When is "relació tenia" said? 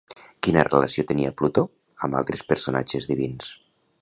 0.67-1.33